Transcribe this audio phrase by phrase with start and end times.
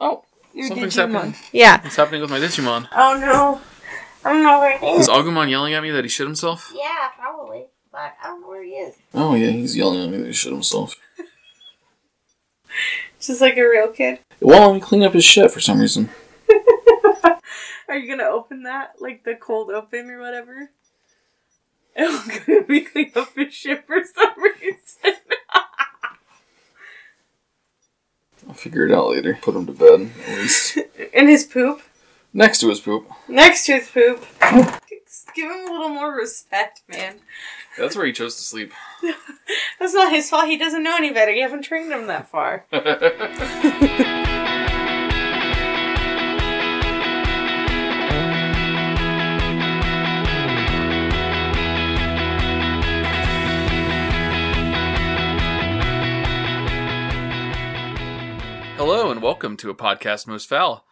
[0.00, 0.24] Oh,
[0.54, 1.12] Your Something's Digimon.
[1.14, 1.34] happening.
[1.52, 1.82] Yeah.
[1.82, 2.88] what's happening with my Digimon?
[2.92, 3.60] Oh no.
[4.24, 5.10] I don't know where it Is is.
[5.14, 6.72] Agumon yelling at me that he shit himself?
[6.74, 7.66] Yeah, probably.
[7.90, 8.94] But I don't know where he is.
[9.14, 10.94] Oh yeah, he's yelling at me that he shit himself.
[13.20, 14.20] Just like a real kid.
[14.40, 16.10] Well, let me clean up his shit for some reason.
[17.88, 18.94] Are you gonna open that?
[19.00, 20.70] Like the cold open or whatever?
[21.98, 25.20] I'm gonna be clean up his shit for some reason.
[28.46, 29.38] I'll figure it out later.
[29.40, 30.78] Put him to bed, at least.
[31.12, 31.80] In his poop.
[32.32, 33.10] Next to his poop.
[33.28, 34.24] Next to his poop.
[35.06, 37.16] Just give him a little more respect, man.
[37.78, 38.72] That's where he chose to sleep.
[39.80, 40.46] That's not his fault.
[40.46, 41.32] He doesn't know any better.
[41.32, 42.66] You haven't trained him that far.
[58.90, 60.86] Hello and welcome to a podcast most Fowl.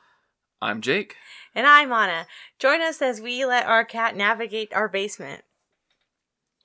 [0.61, 1.17] I'm Jake.
[1.55, 2.27] And I'm Anna.
[2.59, 5.45] Join us as we let our cat navigate our basement.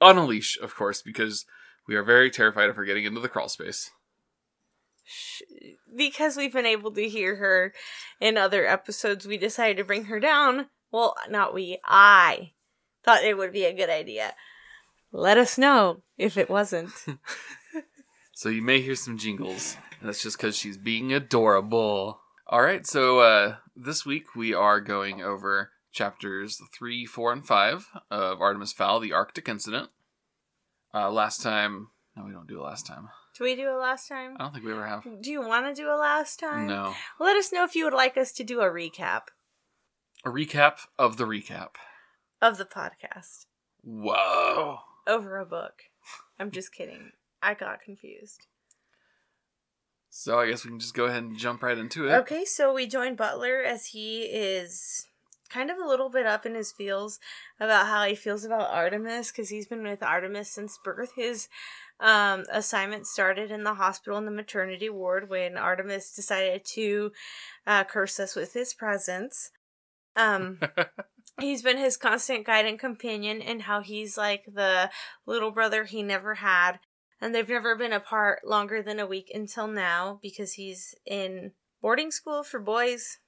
[0.02, 1.46] On a leash, of course, because
[1.88, 3.92] we are very terrified of her getting into the crawl space.
[5.06, 5.44] Sh-
[5.96, 7.74] Because we've been able to hear her
[8.20, 10.66] in other episodes, we decided to bring her down.
[10.92, 11.80] Well, not we.
[11.86, 12.52] I
[13.06, 14.34] thought it would be a good idea.
[15.14, 16.92] Let us know if it wasn't.
[18.34, 19.78] So you may hear some jingles.
[20.02, 22.20] And that's just because she's being adorable.
[22.48, 27.88] All right, so uh, this week we are going over chapters 3, 4, and 5
[28.10, 29.90] of Artemis Fowl, the Arctic Incident.
[30.94, 31.90] Uh, last time.
[32.18, 33.10] No, we don't do it last time.
[33.38, 34.36] Do we do it last time?
[34.38, 35.04] I don't think we ever have.
[35.22, 36.68] Do you want to do a last time?
[36.68, 36.94] No.
[37.20, 39.28] Let us know if you would like us to do a recap
[40.26, 41.76] A recap of the recap.
[42.42, 43.46] of the podcast
[43.84, 44.80] Whoa.
[45.08, 45.84] over a book.
[46.40, 47.12] I'm just kidding.
[47.42, 48.48] I got confused.
[50.14, 52.14] So I guess we can just go ahead and jump right into it.
[52.14, 55.08] Okay, so we join Butler as he is
[55.50, 57.18] kind of a little bit up in his feels
[57.62, 61.14] about how he feels about Artemis because he's been with Artemis since birth.
[61.16, 61.48] His
[62.02, 67.14] um, assignment started in the hospital in the maternity ward when Artemis decided to
[67.66, 69.52] uh, curse us with his presence.
[70.18, 70.60] Um,
[71.40, 74.90] he's been his constant guide and companion, and how he's like the
[75.26, 76.80] little brother he never had.
[77.22, 81.52] And they've never been apart longer than a week until now because he's in
[81.82, 83.20] boarding school for boys.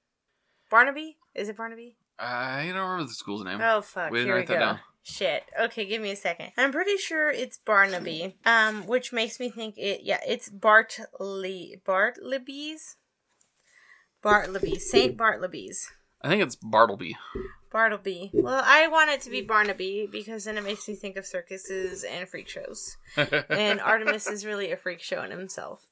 [0.71, 1.17] Barnaby?
[1.35, 1.95] Is it Barnaby?
[2.17, 3.59] I don't remember the school's name.
[3.61, 4.11] Oh fuck!
[4.11, 4.59] We didn't Here we write that go.
[4.59, 4.79] down.
[5.03, 5.43] Shit.
[5.59, 6.51] Okay, give me a second.
[6.57, 8.35] I'm pretty sure it's Barnaby.
[8.45, 10.01] Um, which makes me think it.
[10.03, 11.81] Yeah, it's Bartley.
[11.85, 12.95] Bartleby's.
[14.21, 14.79] Bartleby.
[14.79, 15.91] Saint Bartleby's.
[16.21, 17.15] I think it's Bartleby.
[17.73, 18.29] Bartleby.
[18.33, 22.03] Well, I want it to be Barnaby because then it makes me think of circuses
[22.03, 22.95] and freak shows.
[23.49, 25.87] And Artemis is really a freak show in himself.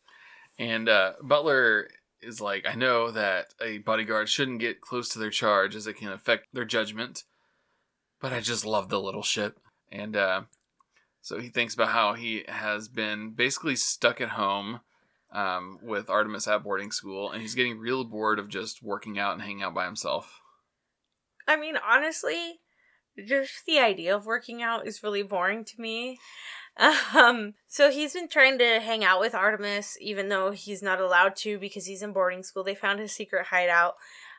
[0.60, 1.90] And uh, Butler
[2.22, 5.98] is like, I know that a bodyguard shouldn't get close to their charge as it
[5.98, 7.24] can affect their judgment,
[8.22, 9.56] but I just love the little shit.
[9.92, 10.42] And uh,
[11.22, 14.82] so he thinks about how he has been basically stuck at home
[15.32, 19.34] um, with Artemis at boarding school, and he's getting real bored of just working out
[19.34, 20.41] and hanging out by himself.
[21.52, 22.60] I mean, honestly,
[23.28, 26.20] just the idea of working out is really boring to me.
[27.14, 31.36] Um, so he's been trying to hang out with Artemis, even though he's not allowed
[31.36, 32.64] to because he's in boarding school.
[32.64, 33.96] They found his secret hideout.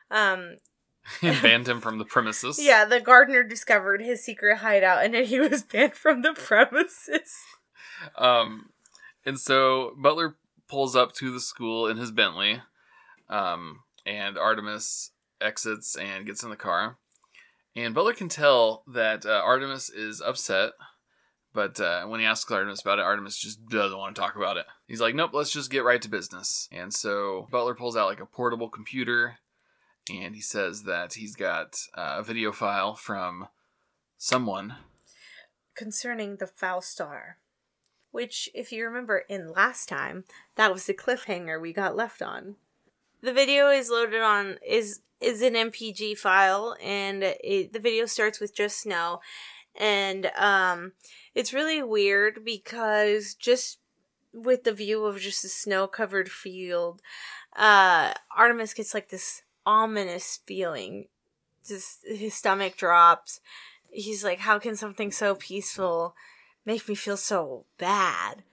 [0.09, 0.57] Um,
[1.21, 2.57] and banned him from the premises.
[2.59, 7.35] yeah, the gardener discovered his secret hideout, and then he was banned from the premises.
[8.17, 8.71] Um,
[9.25, 10.35] and so Butler
[10.67, 12.61] pulls up to the school in his Bentley,
[13.29, 16.97] um, and Artemis exits and gets in the car.
[17.75, 20.73] And Butler can tell that uh, Artemis is upset,
[21.53, 24.57] but uh, when he asks Artemis about it, Artemis just doesn't want to talk about
[24.57, 24.65] it.
[24.87, 26.67] He's like, nope, let's just get right to business.
[26.71, 29.37] And so Butler pulls out like a portable computer,
[30.11, 33.47] and he says that he's got uh, a video file from
[34.17, 34.75] someone
[35.75, 37.37] Concerning the Fowl star.
[38.11, 42.57] Which, if you remember in last time, that was the cliffhanger we got left on.
[43.23, 48.41] The video is loaded on is is an MPG file, and it, the video starts
[48.41, 49.21] with just snow,
[49.75, 50.91] and um,
[51.33, 53.79] it's really weird because just
[54.33, 57.01] with the view of just a snow covered field,
[57.55, 61.07] uh, Artemis gets like this ominous feeling.
[61.65, 63.39] Just his stomach drops.
[63.89, 66.13] He's like, "How can something so peaceful
[66.65, 68.43] make me feel so bad?"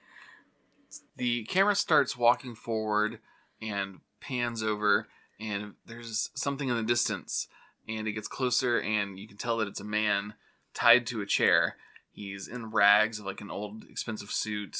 [1.16, 3.18] the camera starts walking forward
[3.60, 5.08] and pans over
[5.38, 7.48] and there's something in the distance
[7.88, 10.34] and it gets closer and you can tell that it's a man
[10.74, 11.76] tied to a chair
[12.12, 14.76] he's in rags of like an old expensive suit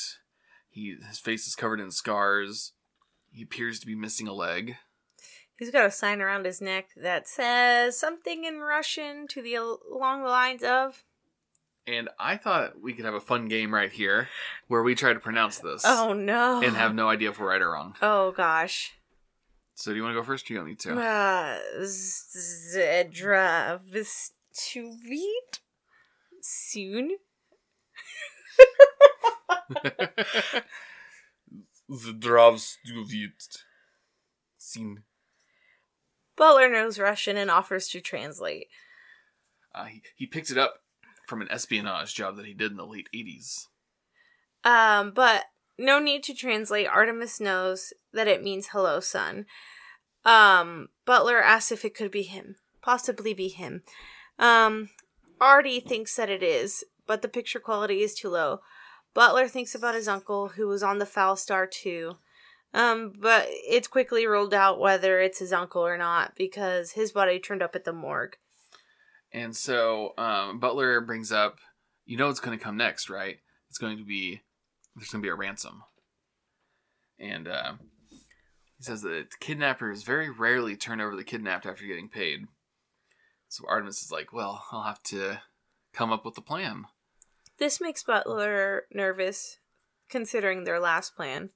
[0.68, 2.72] he his face is covered in scars
[3.32, 4.76] he appears to be missing a leg
[5.56, 10.22] He's got a sign around his neck that says something in Russian to the along
[10.22, 11.04] the lines of
[11.86, 14.30] And I thought we could have a fun game right here
[14.68, 16.62] where we try to pronounce this Oh no.
[16.62, 17.94] and have no idea if we're right or wrong.
[18.00, 18.94] Oh gosh.
[19.80, 20.92] So do you want to go first or do you don't need to?
[20.92, 25.60] Uh, Zedra Vistuvit
[26.42, 27.16] soon.
[31.90, 33.62] Zdravstuvit.
[34.58, 35.04] Scene.
[36.36, 38.66] Butler knows Russian and offers to translate.
[39.74, 40.82] Uh, he, he picked it up
[41.26, 43.68] from an espionage job that he did in the late 80s.
[44.62, 45.46] Um, but
[45.80, 46.86] no need to translate.
[46.86, 49.46] Artemis knows that it means hello, son.
[50.24, 52.56] Um, Butler asks if it could be him.
[52.82, 53.82] Possibly be him.
[54.38, 54.90] Um,
[55.40, 58.60] Artie thinks that it is, but the picture quality is too low.
[59.14, 62.16] Butler thinks about his uncle, who was on the Fowl Star too.
[62.72, 67.40] Um, but it's quickly ruled out whether it's his uncle or not because his body
[67.40, 68.36] turned up at the morgue.
[69.32, 71.58] And so um, Butler brings up,
[72.04, 73.38] you know what's going to come next, right?
[73.68, 74.42] It's going to be,
[75.00, 75.82] there's going to be a ransom.
[77.18, 77.72] And uh,
[78.10, 82.40] he says that kidnappers very rarely turn over the kidnapped after getting paid.
[83.48, 85.40] So Artemis is like, well, I'll have to
[85.94, 86.84] come up with a plan.
[87.58, 89.58] This makes Butler nervous,
[90.10, 91.50] considering their last plan.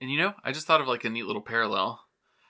[0.00, 2.00] And you know, I just thought of like a neat little parallel.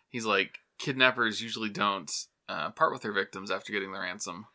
[0.09, 2.11] He's like, kidnappers usually don't
[2.49, 4.47] uh, part with their victims after getting the ransom.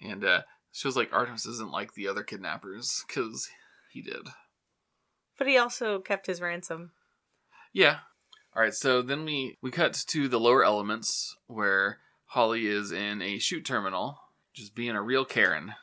[0.00, 0.42] And uh,
[0.72, 3.48] shows like Artemis isn't like the other kidnappers because
[3.90, 4.28] he did.
[5.38, 6.90] But he also kept his ransom.
[7.72, 7.98] Yeah.
[8.54, 8.74] All right.
[8.74, 13.64] So then we we cut to the lower elements where Holly is in a chute
[13.64, 14.18] terminal,
[14.52, 15.74] just being a real Karen.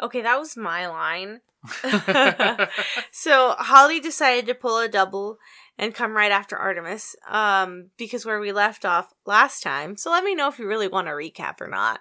[0.00, 1.40] Okay, that was my line.
[3.12, 5.38] so Holly decided to pull a double
[5.76, 9.96] and come right after Artemis, um, because where we left off last time.
[9.96, 12.00] So let me know if you really want a recap or not,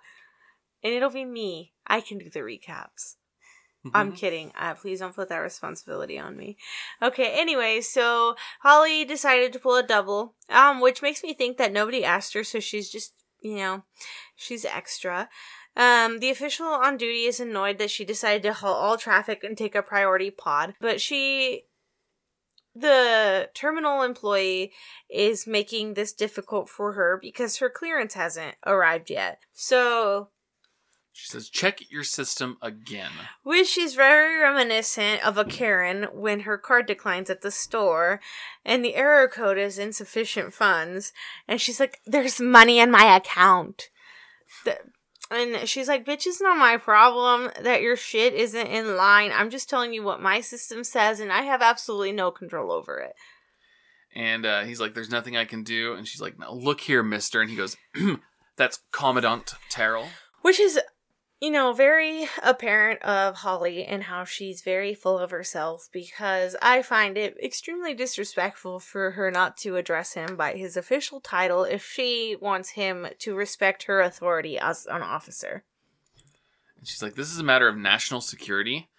[0.83, 1.73] and it'll be me.
[1.87, 3.15] I can do the recaps.
[3.93, 4.51] I'm kidding.
[4.59, 6.57] Uh, please don't put that responsibility on me.
[7.01, 7.39] Okay.
[7.39, 12.03] Anyway, so Holly decided to pull a double, um, which makes me think that nobody
[12.03, 13.83] asked her, so she's just, you know,
[14.35, 15.29] she's extra.
[15.77, 19.57] Um, the official on duty is annoyed that she decided to halt all traffic and
[19.57, 21.63] take a priority pod, but she,
[22.75, 24.73] the terminal employee,
[25.09, 29.39] is making this difficult for her because her clearance hasn't arrived yet.
[29.53, 30.31] So
[31.21, 33.11] She says, check your system again.
[33.43, 38.21] which is very reminiscent of a Karen when her card declines at the store
[38.63, 41.11] and the error code is insufficient funds.
[41.47, 43.89] And she's like, There's money in my account.
[44.65, 44.79] The-
[45.31, 49.31] and she's like, Bitch, it's not my problem that your shit isn't in line.
[49.33, 52.97] I'm just telling you what my system says, and I have absolutely no control over
[52.99, 53.13] it.
[54.15, 55.93] And uh, he's like, there's nothing I can do.
[55.93, 57.41] And she's like, now look here, mister.
[57.41, 57.77] And he goes,
[58.57, 60.07] that's Commandant Terryl.
[60.41, 60.79] Which is,
[61.41, 66.81] you know, very apparent of Holly and how she's very full of herself because I
[66.81, 71.85] find it extremely disrespectful for her not to address him by his official title if
[71.85, 75.63] she wants him to respect her authority as an officer.
[76.77, 78.89] And she's like, this is a matter of national security.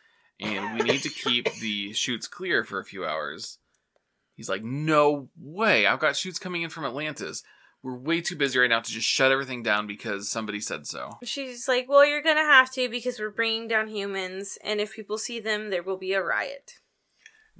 [0.40, 3.58] And we need to keep the chutes clear for a few hours.
[4.34, 5.86] He's like, no way.
[5.86, 7.42] I've got chutes coming in from Atlantis.
[7.82, 11.18] We're way too busy right now to just shut everything down because somebody said so.
[11.24, 15.18] She's like, Well, you're gonna have to because we're bringing down humans, and if people
[15.18, 16.74] see them, there will be a riot.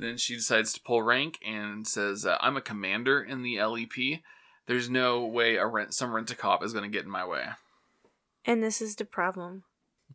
[0.01, 4.21] Then she decides to pull rank and says, uh, I'm a commander in the LEP.
[4.67, 7.27] There's no way a rent, some rent a cop is going to get in my
[7.27, 7.45] way.
[8.47, 9.65] And this is the problem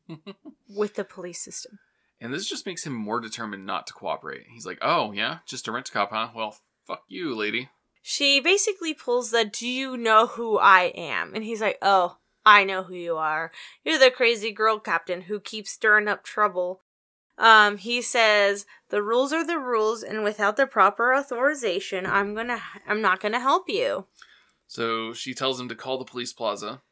[0.76, 1.78] with the police system.
[2.20, 4.48] And this just makes him more determined not to cooperate.
[4.52, 6.30] He's like, oh, yeah, just a rent a cop, huh?
[6.36, 6.56] Well,
[6.88, 7.70] fuck you, lady.
[8.08, 11.34] She basically pulls the do you know who I am?
[11.34, 13.52] And he's like, Oh, I know who you are.
[13.84, 16.82] You're the crazy girl captain who keeps stirring up trouble.
[17.40, 22.62] Um, he says, The rules are the rules, and without the proper authorization, I'm gonna
[22.88, 24.06] I'm not gonna help you.
[24.68, 26.84] So she tells him to call the police plaza.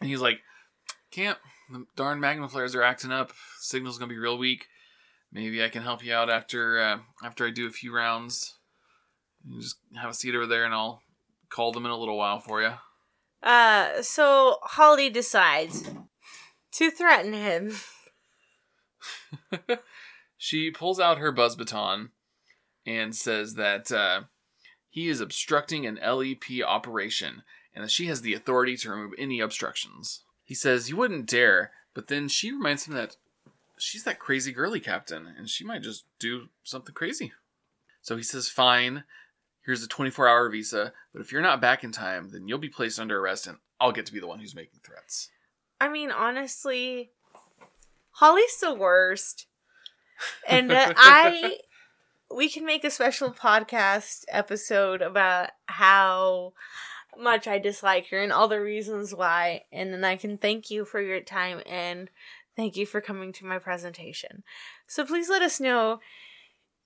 [0.00, 0.40] And he's like,
[1.12, 1.38] can't.
[1.70, 3.30] The darn magma flares are acting up.
[3.60, 4.66] Signal's to be real weak.
[5.30, 8.56] Maybe I can help you out after uh, after I do a few rounds.
[9.46, 11.02] You just have a seat over there and I'll
[11.48, 12.72] call them in a little while for you.
[13.42, 15.88] Uh so Holly decides
[16.72, 17.74] to threaten him.
[20.36, 22.10] she pulls out her buzz baton
[22.86, 24.22] and says that uh,
[24.88, 27.42] he is obstructing an LEP operation
[27.74, 30.22] and that she has the authority to remove any obstructions.
[30.44, 33.16] He says, You wouldn't dare, but then she reminds him that
[33.78, 37.32] she's that crazy girly captain and she might just do something crazy.
[38.02, 39.04] So he says, Fine.
[39.70, 42.68] Here's a 24 hour visa, but if you're not back in time, then you'll be
[42.68, 45.30] placed under arrest and I'll get to be the one who's making threats.
[45.80, 47.12] I mean, honestly,
[48.10, 49.46] Holly's the worst.
[50.48, 51.58] And uh, I
[52.34, 56.54] we can make a special podcast episode about how
[57.16, 60.84] much I dislike her and all the reasons why and then I can thank you
[60.84, 62.10] for your time and
[62.56, 64.42] thank you for coming to my presentation.
[64.88, 66.00] So please let us know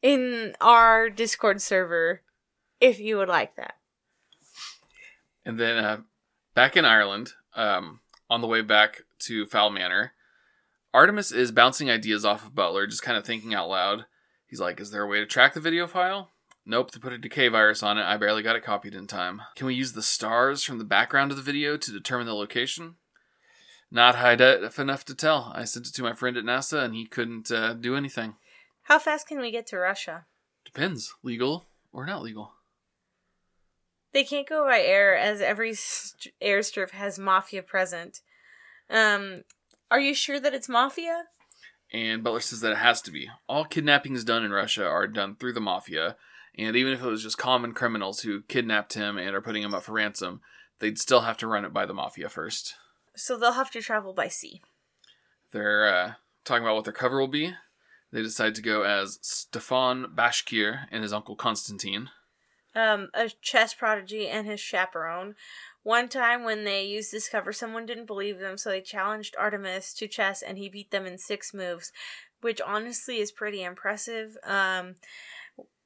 [0.03, 2.21] in our Discord server
[2.81, 3.77] if you would like that.
[5.45, 5.99] And then uh,
[6.55, 8.01] back in Ireland, um,
[8.31, 10.13] on the way back to Fowl Manor,
[10.93, 14.07] Artemis is bouncing ideas off of Butler, just kind of thinking out loud.
[14.47, 16.31] He's like, Is there a way to track the video file?
[16.67, 18.05] Nope, they put a decay virus on it.
[18.05, 19.43] I barely got it copied in time.
[19.55, 22.95] Can we use the stars from the background of the video to determine the location?
[23.91, 25.53] Not high def enough to tell.
[25.55, 28.37] I sent it to my friend at NASA and he couldn't uh, do anything.
[28.85, 30.25] How fast can we get to Russia?
[30.65, 31.15] Depends.
[31.23, 32.53] Legal or not legal.
[34.15, 38.21] They can't go by air as every st- airstrip has mafia present.
[38.89, 39.43] Um,
[39.91, 41.25] are you sure that it's mafia?
[41.93, 43.29] And Butler says that it has to be.
[43.49, 46.17] All kidnappings done in Russia are done through the mafia,
[46.57, 49.75] and even if it was just common criminals who kidnapped him and are putting him
[49.75, 50.41] up for ransom,
[50.79, 52.77] they'd still have to run it by the mafia first.
[53.17, 54.63] So they'll have to travel by sea.
[55.51, 56.13] They're uh,
[56.45, 57.55] talking about what their cover will be.
[58.13, 62.11] They decide to go as Stefan Bashkir and his uncle Konstantin.
[62.75, 65.37] Um, a chess prodigy and his chaperone.
[65.85, 69.93] One time when they used this cover, someone didn't believe them, so they challenged Artemis
[69.95, 71.93] to chess and he beat them in six moves,
[72.41, 74.39] which honestly is pretty impressive.
[74.45, 74.95] Um,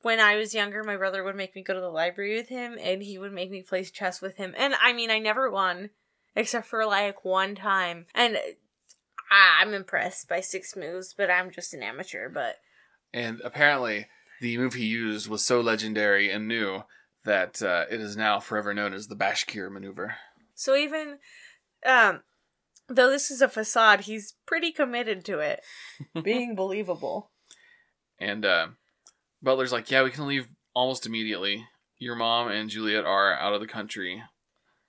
[0.02, 2.78] when I was younger, my brother would make me go to the library with him
[2.80, 4.54] and he would make me play chess with him.
[4.56, 5.90] And I mean, I never won,
[6.36, 8.06] except for like one time.
[8.14, 8.38] And
[9.30, 12.28] I'm impressed by six moves, but I'm just an amateur.
[12.28, 12.58] But
[13.12, 14.06] And apparently,
[14.40, 16.82] the move he used was so legendary and new
[17.24, 20.16] that uh, it is now forever known as the Bashkir maneuver.
[20.54, 21.18] so even,
[21.84, 22.22] um,
[22.88, 25.60] though this is a facade, he's pretty committed to it
[26.22, 27.30] being believable.
[28.18, 28.68] And uh,
[29.42, 31.66] Butler's like, yeah, we can leave almost immediately.
[31.98, 34.22] Your mom and Juliet are out of the country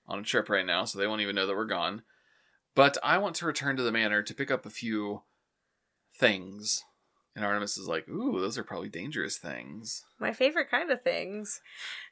[0.07, 2.03] on a trip right now, so they won't even know that we're gone.
[2.75, 5.23] But I want to return to the manor to pick up a few
[6.17, 6.83] things.
[7.35, 10.03] And Artemis is like, ooh, those are probably dangerous things.
[10.19, 11.61] My favorite kind of things.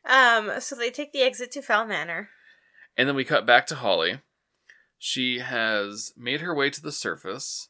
[0.05, 2.29] Um, so they take the exit to Fowl Manor.
[2.95, 4.21] And then we cut back to Holly.
[4.97, 7.69] She has made her way to the surface,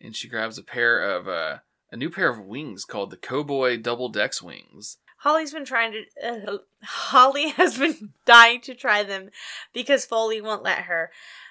[0.00, 1.58] and she grabs a pair of uh,
[1.90, 4.98] a new pair of wings called the Koboi Double Dex Wings.
[5.18, 6.02] Holly's been trying to.
[6.22, 9.30] Uh, Holly has been dying to try them
[9.72, 11.10] because Foaly won't let her.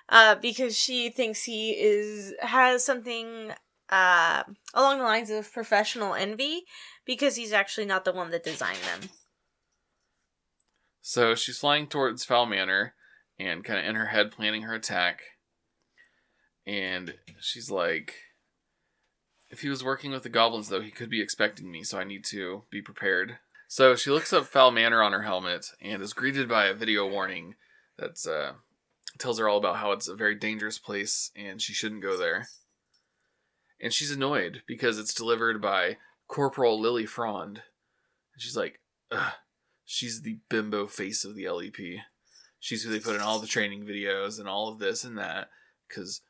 [0.09, 3.51] Uh, because she thinks he is has something
[3.89, 6.63] uh along the lines of professional envy
[7.05, 9.09] because he's actually not the one that designed them.
[11.01, 12.93] So she's flying towards Fowl Manor
[13.37, 15.21] and kind of in her head planning her attack.
[16.65, 18.15] And she's like,
[19.49, 22.05] if he was working with the goblins, though, he could be expecting me, so I
[22.05, 23.37] need to be prepared.
[23.67, 27.07] So she looks up Fowl Manor on her helmet and is greeted by a video
[27.07, 27.55] warning
[27.97, 28.53] that's uh,
[29.17, 32.47] tells her all about how it's a very dangerous place and she shouldn't go there.
[33.83, 35.97] And she's annoyed because it's delivered by
[36.29, 37.57] Corporal Lily Frond.
[38.33, 38.79] And she's like,
[39.11, 39.33] Ugh,
[39.83, 41.99] she's the bimbo face of the LEP.
[42.61, 45.49] She's who they put in all the training videos and all of this and that
[45.85, 46.21] because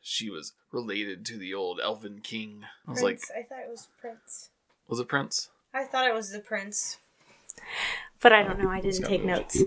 [0.00, 2.62] she was related to the old Elven King.
[2.86, 4.50] I was like, I thought it was Prince.
[4.86, 5.50] was it Prince?
[5.74, 6.98] I thought it was the Prince.
[8.20, 8.70] But I don't know.
[8.70, 9.56] I didn't take moved.
[9.56, 9.62] notes.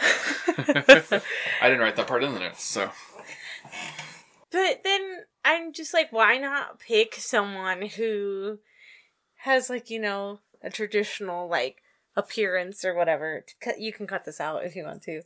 [0.56, 2.90] I didn't write that part in the notes, so
[4.52, 8.58] But then I'm just like, why not pick someone who
[9.38, 11.82] has like you know a traditional like
[12.16, 13.44] appearance or whatever?
[13.78, 15.22] You can cut this out if you want to.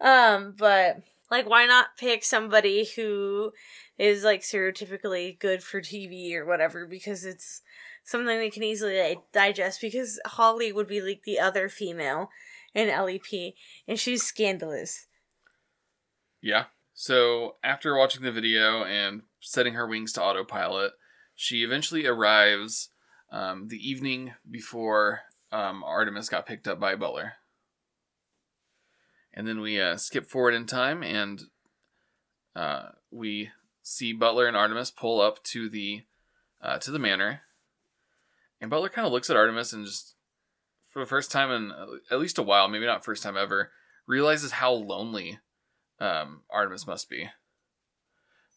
[0.00, 3.52] Um, but like, why not pick somebody who
[3.98, 6.86] is like stereotypically good for TV or whatever?
[6.86, 7.60] Because it's
[8.04, 9.80] something they can easily like, digest.
[9.80, 12.30] Because Holly would be like the other female
[12.74, 13.54] in LEP,
[13.86, 15.06] and she's scandalous.
[16.40, 16.64] yeah.
[17.00, 20.94] So after watching the video and setting her wings to autopilot,
[21.36, 22.88] she eventually arrives
[23.30, 25.20] um, the evening before
[25.52, 27.34] um, Artemis got picked up by Butler.
[29.32, 31.44] And then we uh, skip forward in time and
[32.56, 33.50] uh, we
[33.80, 36.02] see Butler and Artemis pull up to the
[36.60, 37.42] uh, to the manor.
[38.60, 40.16] And Butler kind of looks at Artemis and just,
[40.90, 43.70] for the first time in uh, at least a while, maybe not first time ever,
[44.08, 45.38] realizes how lonely
[46.00, 47.28] um, Artemis must be.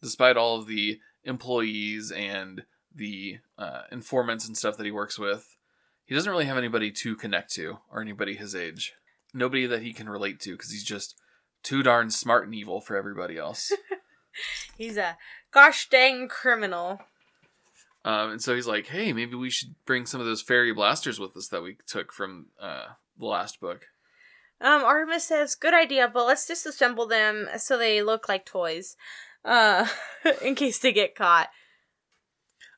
[0.02, 5.56] Despite all of the employees and the uh, informants and stuff that he works with,
[6.06, 8.94] he doesn't really have anybody to connect to or anybody his age.
[9.34, 11.16] Nobody that he can relate to because he's just
[11.64, 13.72] too darn smart and evil for everybody else.
[14.78, 15.18] He's a
[15.52, 17.00] gosh dang criminal.
[18.04, 21.20] um, and so he's like, hey, maybe we should bring some of those fairy blasters
[21.20, 22.86] with us that we took from uh,
[23.20, 23.88] the last book.
[24.62, 28.96] Um, Artemis says, "Good idea, but let's disassemble them so they look like toys,
[29.44, 29.88] uh,
[30.44, 31.50] in case they get caught."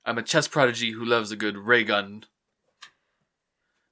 [0.05, 2.25] I'm a chess prodigy who loves a good ray gun.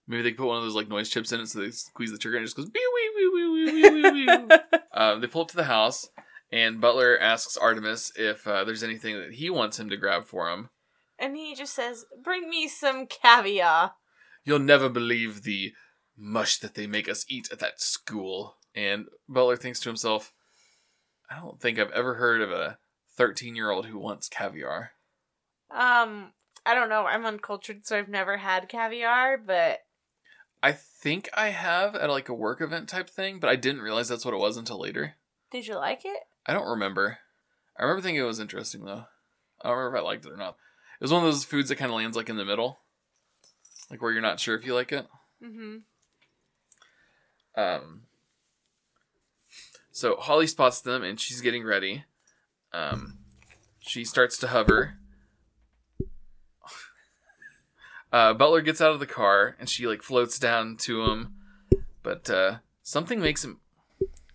[0.07, 2.17] Maybe they put one of those like noise chips in it so they squeeze the
[2.17, 4.57] trigger and it just goes wee, wee, wee, wee, wee, wee, wee.
[4.93, 6.10] um, they pull up to the house
[6.51, 10.50] and Butler asks Artemis if uh, there's anything that he wants him to grab for
[10.50, 10.69] him.
[11.17, 13.93] and he just says, "Bring me some caviar."
[14.43, 15.71] You'll never believe the
[16.21, 18.57] mush that they make us eat at that school.
[18.75, 20.31] And Butler thinks to himself,
[21.29, 22.77] I don't think I've ever heard of a
[23.17, 24.91] 13 year old who wants caviar.
[25.71, 26.31] Um,
[26.65, 27.05] I don't know.
[27.05, 29.79] I'm uncultured, so I've never had caviar, but
[30.61, 34.07] I think I have at like a work event type thing, but I didn't realize
[34.09, 35.15] that's what it was until later.
[35.51, 36.19] did you like it?
[36.45, 37.19] I don't remember.
[37.77, 39.05] I remember thinking it was interesting though.
[39.61, 40.55] I don't remember if I liked it or not.
[40.99, 42.81] It was one of those foods that kind of lands like in the middle,
[43.89, 45.07] like where you're not sure if you like it.
[45.43, 45.77] Mm-hmm.
[47.55, 48.03] Um.
[49.91, 52.05] So Holly spots them and she's getting ready.
[52.74, 53.17] Um,
[53.79, 54.96] she starts to hover.
[58.13, 61.34] Uh, Butler gets out of the car and she like floats down to him,
[62.03, 63.62] but uh, something makes him.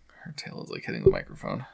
[0.06, 1.66] Her tail is like hitting the microphone.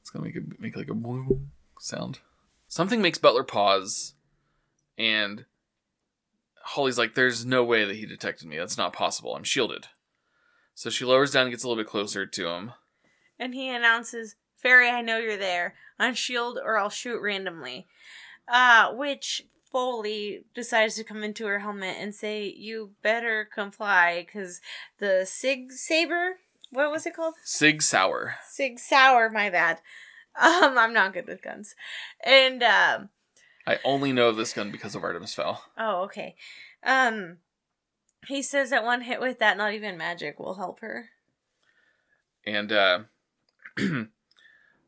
[0.00, 2.20] It's gonna make it make like a boom sound.
[2.68, 4.14] Something makes Butler pause,
[4.96, 5.46] and
[6.62, 8.58] Holly's like, "There's no way that he detected me.
[8.58, 9.34] That's not possible.
[9.34, 9.88] I'm shielded."
[10.74, 12.72] So she lowers down and gets a little bit closer to him.
[13.38, 15.74] And he announces, "Fairy, I know you're there.
[15.98, 17.86] Unshield, or I'll shoot randomly."
[18.48, 24.60] Uh, which Foaly decides to come into her helmet and say, "You better comply, because
[24.98, 26.38] the Sig Saber,
[26.70, 27.34] what was it called?
[27.44, 28.36] Sig Sauer.
[28.48, 29.28] Sig Sauer.
[29.30, 29.80] My bad.
[30.40, 31.74] Um, I'm not good with guns.
[32.24, 33.08] And um,
[33.66, 35.64] I only know of this gun because of Artemis Fowl.
[35.78, 36.34] oh, okay.
[36.82, 37.38] Um,
[38.26, 41.06] he says that one hit with that, not even magic, will help her.
[42.46, 43.00] And uh,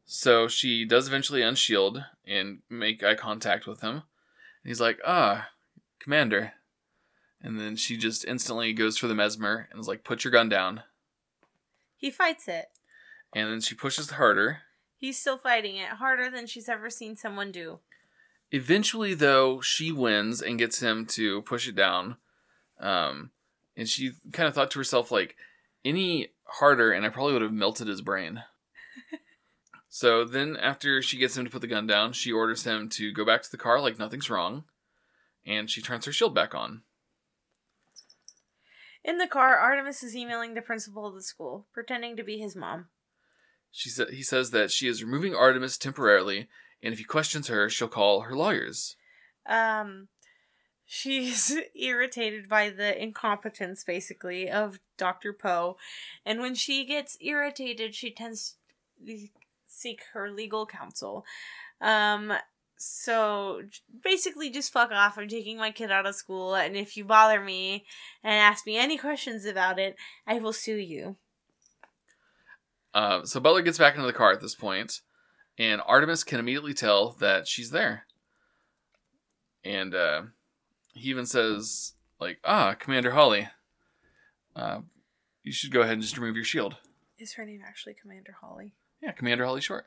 [0.04, 3.94] so she does eventually unshield and make eye contact with him.
[3.94, 4.02] And
[4.64, 5.48] he's like, ah,
[5.98, 6.54] Commander.
[7.42, 10.48] And then she just instantly goes for the mesmer and is like, put your gun
[10.48, 10.82] down.
[11.96, 12.66] He fights it.
[13.34, 14.58] And then she pushes harder.
[14.96, 17.80] He's still fighting it harder than she's ever seen someone do.
[18.52, 22.16] Eventually, though, she wins and gets him to push it down.
[22.78, 23.30] Um,
[23.76, 25.36] and she kind of thought to herself, like,
[25.86, 28.42] any harder, and I probably would have melted his brain.
[29.88, 33.10] so then, after she gets him to put the gun down, she orders him to
[33.10, 34.64] go back to the car like nothing's wrong.
[35.46, 36.82] And she turns her shield back on.
[39.02, 42.54] In the car, Artemis is emailing the principal of the school, pretending to be his
[42.54, 42.86] mom.
[43.72, 46.48] She sa- he says that she is removing Artemis temporarily,
[46.82, 48.96] and if he questions her, she'll call her lawyers.
[49.46, 50.08] Um,
[50.84, 55.32] she's irritated by the incompetence, basically, of Dr.
[55.32, 55.76] Poe.
[56.24, 58.56] And when she gets irritated, she tends
[59.06, 59.28] to
[59.66, 61.24] seek her legal counsel.
[61.80, 62.32] Um,
[62.76, 63.62] so
[64.02, 65.16] basically, just fuck off.
[65.16, 67.84] I'm taking my kid out of school, and if you bother me
[68.24, 69.94] and ask me any questions about it,
[70.26, 71.16] I will sue you.
[72.92, 75.00] Uh, so Butler gets back into the car at this point,
[75.58, 78.06] and Artemis can immediately tell that she's there.
[79.64, 80.22] And uh,
[80.94, 83.48] he even says, like, ah, Commander Holly,
[84.56, 84.80] uh,
[85.42, 86.76] you should go ahead and just remove your shield.
[87.18, 88.74] Is her name actually Commander Holly?
[89.00, 89.86] Yeah, Commander Holly Short.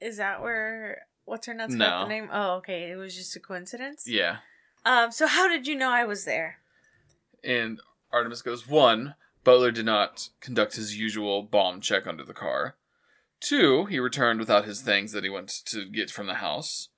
[0.00, 2.02] Is that where what's her nuts No.
[2.02, 2.28] the name?
[2.32, 2.90] Oh, okay.
[2.90, 4.04] It was just a coincidence.
[4.06, 4.38] Yeah.
[4.86, 5.10] Um.
[5.12, 6.56] So how did you know I was there?
[7.44, 7.80] And
[8.12, 12.76] Artemis goes, one, Butler did not conduct his usual bomb check under the car.
[13.40, 16.88] Two, he returned without his things that he went to get from the house.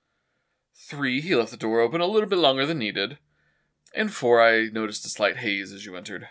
[0.75, 3.19] Three, he left the door open a little bit longer than needed.
[3.95, 6.29] And four, I noticed a slight haze as you entered.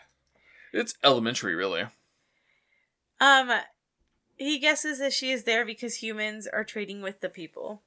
[0.73, 1.85] It's elementary, really.
[3.19, 3.51] Um.
[4.37, 7.83] He guesses that she is there because humans are trading with the people.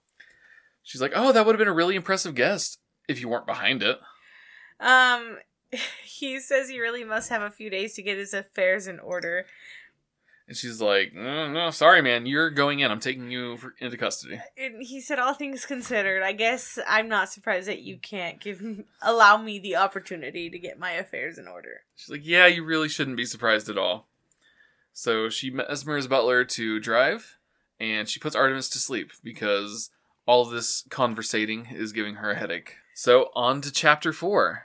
[0.85, 3.83] She's like, oh, that would have been a really impressive guest if you weren't behind
[3.83, 3.99] it.
[4.81, 5.39] Um.
[6.05, 9.47] He says he really must have a few days to get his affairs in order.
[10.47, 12.91] And she's like, no, no, sorry, man, you're going in.
[12.91, 14.41] I'm taking you for, into custody.
[14.59, 18.63] And he said, "All things considered, I guess I'm not surprised that you can't give
[19.03, 22.91] allow me the opportunity to get my affairs in order." She's like, yeah, you really
[22.91, 24.09] shouldn't be surprised at all.
[24.93, 27.39] So she mesmers Butler to drive,
[27.81, 29.91] and she puts Artemis to sleep because
[30.27, 32.77] all this conversating is giving her a headache.
[32.95, 34.65] So on to chapter four.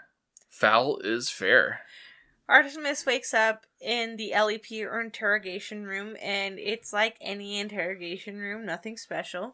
[0.49, 1.81] Fowl is fair.
[2.49, 8.65] Artemis wakes up in the LEP or interrogation room, and it's like any interrogation room,
[8.65, 9.53] nothing special.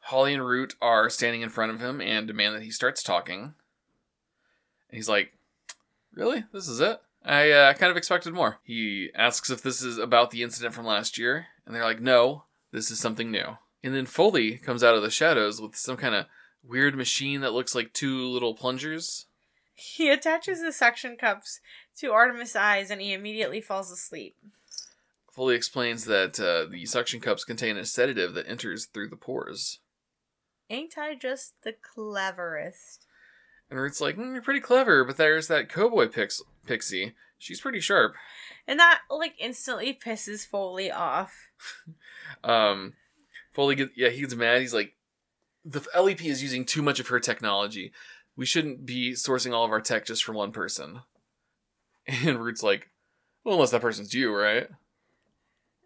[0.00, 3.40] Holly and Root are standing in front of him and demand that he starts talking.
[3.42, 3.54] And
[4.90, 5.32] he's like,
[6.14, 6.44] Really?
[6.52, 7.00] This is it?
[7.24, 8.58] I uh, kind of expected more.
[8.62, 12.44] He asks if this is about the incident from last year, and they're like, No,
[12.72, 13.56] this is something new.
[13.82, 16.26] And then Foaly comes out of the shadows with some kind of
[16.62, 19.26] weird machine that looks like two little plungers.
[19.80, 21.60] He attaches the suction cups
[21.98, 24.36] to Artemis' eyes and he immediately falls asleep.
[25.36, 29.78] Foaly explains that uh, the suction cups contain a sedative that enters through the pores.
[30.68, 33.06] Ain't I just the cleverest?
[33.70, 37.14] And Root's like, mm, You're pretty clever, but there's that Koboi pix- pixie.
[37.38, 38.14] She's pretty sharp.
[38.66, 41.48] And that, like, instantly pisses Foaly off.
[42.44, 42.94] Um,
[43.54, 44.60] Foaly get yeah, he gets mad.
[44.60, 44.94] He's like,
[45.64, 47.92] the LEP is using too much of her technology.
[48.36, 51.00] We shouldn't be sourcing all of our tech just from one person.
[52.24, 52.88] And Root's like,
[53.44, 54.66] well, unless that person's you, right?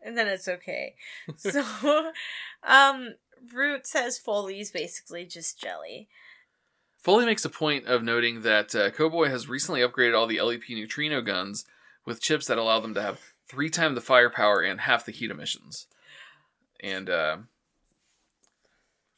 [0.03, 0.95] And then it's okay.
[1.37, 1.63] so,
[2.63, 3.15] um,
[3.53, 6.09] Root says Foaly's basically just jelly.
[7.05, 10.71] Foaly makes a point of noting that uh, Koboi has recently upgraded all the LEP
[10.71, 11.65] neutrino guns
[12.07, 15.31] with chips that allow them to have three times the firepower and half the heat
[15.31, 15.87] emissions.
[16.81, 17.37] And uh,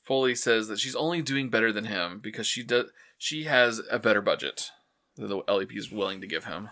[0.09, 3.99] Foaly says that she's only doing better than him because she does she has a
[3.99, 4.71] better budget
[5.17, 6.71] than the LEP is willing to give him.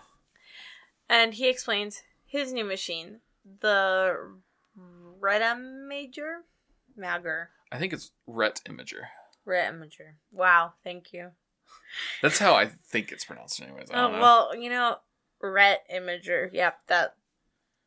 [1.09, 3.19] And he explains his new machine,
[3.61, 4.17] the
[5.19, 6.43] Reta Major?
[6.97, 7.47] Mager.
[7.71, 9.07] I think it's Ret Imager.
[9.43, 10.15] Ret Imager.
[10.31, 11.31] Wow, thank you.
[12.21, 13.89] That's how I think it's pronounced, anyways.
[13.93, 14.19] Oh, know.
[14.19, 14.97] well, you know,
[15.41, 16.49] Ret Imager.
[16.53, 17.15] Yep, that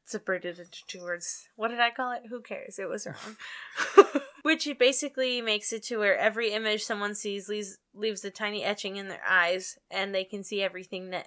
[0.05, 1.49] separated into two words.
[1.57, 2.23] What did I call it?
[2.29, 2.79] Who cares?
[2.79, 4.07] It was wrong.
[4.49, 8.65] Which it basically makes it to where every image someone sees leaves leaves a tiny
[8.65, 11.27] etching in their eyes, and they can see everything that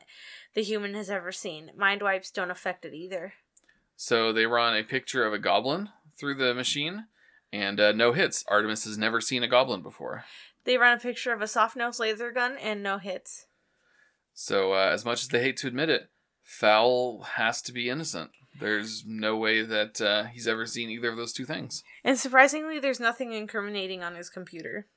[0.55, 1.69] the human has ever seen.
[1.77, 3.33] Mind wipes don't affect it either.
[3.95, 7.05] So they run a picture of a goblin through the machine,
[7.53, 8.43] and uh, no hits.
[8.47, 10.25] Artemis has never seen a goblin before.
[10.63, 13.45] They run a picture of a soft nose laser gun and no hits.
[14.33, 16.09] So, uh, as much as they hate to admit it,
[16.41, 18.31] Fowl has to be innocent.
[18.59, 21.83] There's no way that uh, he's ever seen either of those two things.
[22.03, 24.87] And surprisingly, there's nothing incriminating on his computer.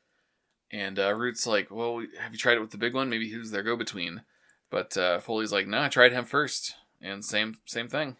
[0.73, 3.09] And uh, Root's like, "Well, have you tried it with the big one?
[3.09, 4.23] Maybe he was their go-between."
[4.71, 8.17] But uh, Foaly's like, "No, I tried him first, and same same thing."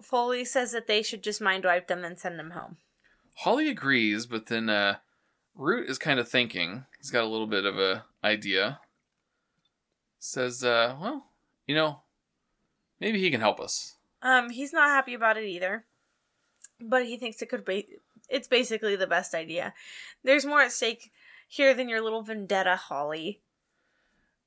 [0.00, 2.78] Foaly says that they should just mind wipe them and send them home.
[3.38, 4.96] Holly agrees, but then uh,
[5.54, 6.86] Root is kind of thinking.
[6.98, 8.80] He's got a little bit of a idea.
[10.18, 11.26] Says, uh, "Well,
[11.66, 12.00] you know,
[13.00, 15.84] maybe he can help us." Um, he's not happy about it either,
[16.80, 17.86] but he thinks it could be.
[18.28, 19.74] It's basically the best idea.
[20.22, 21.10] There's more at stake
[21.48, 23.40] here than your little vendetta, Holly.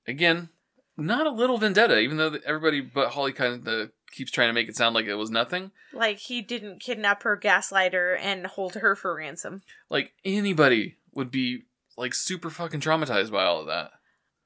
[0.07, 0.49] Again,
[0.97, 4.69] not a little vendetta, even though everybody but Holly kind of keeps trying to make
[4.69, 5.71] it sound like it was nothing.
[5.93, 9.61] Like he didn't kidnap her, gaslight her, and hold her for ransom.
[9.89, 11.63] Like anybody would be
[11.97, 13.91] like super fucking traumatized by all of that.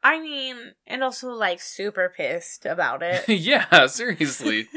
[0.06, 3.28] I mean, and also like super pissed about it.
[3.28, 4.68] yeah, seriously.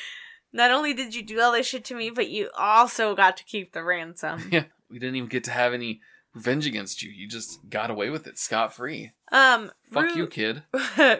[0.52, 3.44] Not only did you do all this shit to me, but you also got to
[3.44, 4.48] keep the ransom.
[4.52, 6.02] yeah, we didn't even get to have any
[6.34, 7.10] revenge against you.
[7.10, 9.10] You just got away with it scot free.
[9.32, 10.62] Um, Fuck Root, you, kid.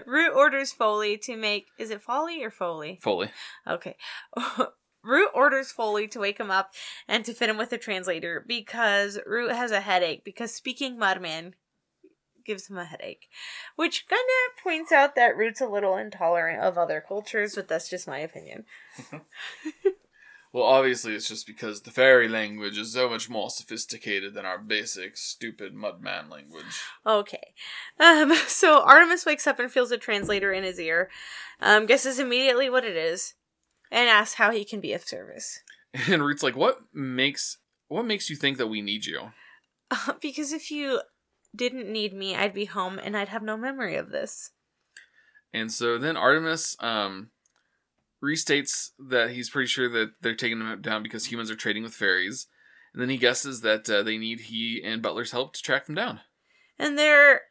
[0.06, 1.66] Root orders Foaly to make.
[1.76, 3.00] Is it Foley or Foley?
[3.04, 3.30] Foaly.
[3.66, 3.96] Okay.
[5.02, 6.70] Root orders Foaly to wake him up
[7.08, 11.54] and to fit him with a translator because Root has a headache because speaking Mudman
[12.46, 13.28] gives him a headache.
[13.74, 17.90] Which kind of points out that Root's a little intolerant of other cultures, but that's
[17.90, 18.64] just my opinion.
[20.56, 24.56] Well, obviously, it's just because the fairy language is so much more sophisticated than our
[24.56, 26.80] basic, stupid mudman language.
[27.04, 27.52] Okay.
[28.00, 31.10] Um, so Artemis wakes up and feels a translator in his ear,
[31.60, 33.34] um, guesses immediately what it is,
[33.90, 35.60] and asks how he can be of service.
[36.08, 39.32] And Root's like, "What makes what makes you think that we need you?"
[39.90, 41.02] Uh, because if you
[41.56, 44.50] didn't need me, I'd be home and I'd have no memory of this.
[45.52, 47.30] And so then Artemis um,
[48.22, 51.94] restates that he's pretty sure that they're taking him down because humans are trading with
[51.94, 52.46] fairies.
[52.92, 55.94] And then he guesses that uh, they need he and Butler's help to track them
[55.94, 56.20] down.
[56.78, 57.42] And they're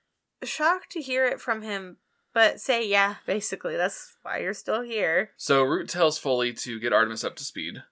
[0.43, 1.97] shocked to hear it from him,
[2.33, 5.31] but say, yeah, basically, that's why you're still here.
[5.37, 7.83] So Root tells Foaly to get Artemis up to speed.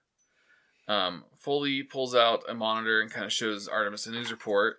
[0.86, 4.76] Um, Foaly pulls out a monitor and kind of shows Artemis a news report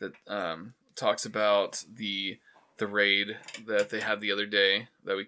[0.00, 2.38] that um, talks about the
[2.78, 5.26] the raid that they had the other day that we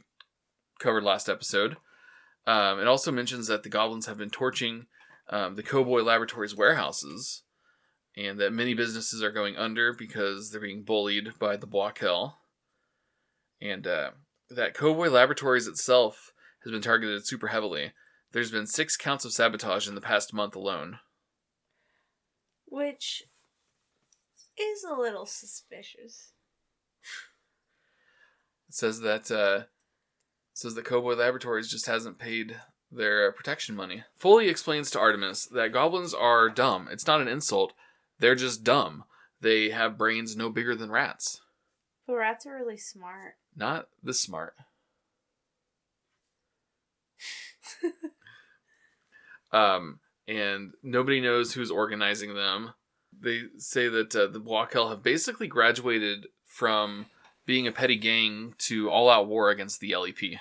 [0.78, 1.76] covered last episode.
[2.46, 4.86] Um, it also mentions that the goblins have been torching
[5.30, 7.42] um, the Koboi Laboratories warehouses,
[8.16, 12.38] and that many businesses are going under because they're being bullied by the B'wa Kell.
[13.60, 14.10] And uh,
[14.50, 16.32] that Koboi Laboratories itself
[16.64, 17.92] has been targeted super heavily.
[18.32, 20.98] There's been six counts of sabotage in the past month alone.
[22.66, 23.22] Which
[24.60, 26.32] is a little suspicious.
[28.68, 29.64] It says that uh,
[30.52, 32.56] says that Koboi Laboratories just hasn't paid
[32.90, 34.04] their protection money.
[34.20, 36.88] Foaly explains to Artemis that goblins are dumb.
[36.90, 37.72] It's not an insult.
[38.18, 39.04] They're just dumb.
[39.40, 41.40] They have brains no bigger than rats.
[42.06, 43.34] But rats are really smart.
[43.56, 44.54] Not this smart.
[49.52, 52.72] um, and nobody knows who's organizing them.
[53.20, 57.06] They say that uh, the B'wa Kell have basically graduated from
[57.46, 60.38] being a petty gang to all-out war against the LEP.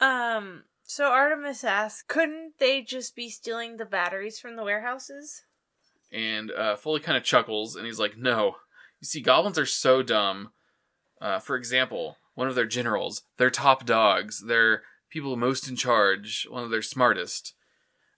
[0.00, 5.44] Um, so Artemis asks, couldn't they just be stealing the batteries from the warehouses?
[6.12, 8.56] And uh, Foaly kind of chuckles, and he's like, "No,
[9.00, 10.50] you see, goblins are so dumb.
[11.20, 16.46] Uh, for example, one of their generals, their top dogs, their people most in charge,
[16.50, 17.54] one of their smartest,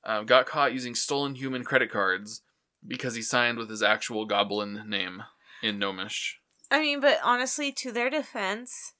[0.05, 2.43] uh, got caught using stolen human credit cards
[2.87, 5.23] because he signed with his actual goblin name
[5.63, 6.41] in Gnomish.
[6.71, 8.95] I mean, but honestly, to their defense,